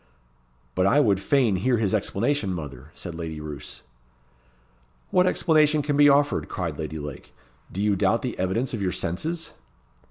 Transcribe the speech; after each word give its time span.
"But 0.73 0.87
I 0.87 0.99
would 0.99 1.19
fain 1.19 1.57
hear 1.57 1.77
his 1.77 1.93
explanation, 1.93 2.51
mother," 2.51 2.89
said 2.95 3.13
Lady 3.13 3.39
Roos. 3.39 3.83
"What 5.11 5.27
explanation 5.27 5.83
can 5.83 5.95
be 5.95 6.09
offered?" 6.09 6.49
cried 6.49 6.79
Lady 6.79 6.97
Lake. 6.97 7.35
"Do 7.71 7.83
you 7.83 7.95
doubt 7.95 8.23
the 8.23 8.39
evidence 8.39 8.73
of 8.73 8.81
your 8.81 8.91
senses?" 8.93 9.53